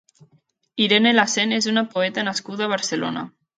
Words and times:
Irene 0.85 1.11
La 1.19 1.27
Sen 1.35 1.53
és 1.59 1.69
una 1.73 1.85
poeta 1.93 2.25
nascuda 2.31 2.69
a 2.69 2.73
Barcelona. 2.75 3.27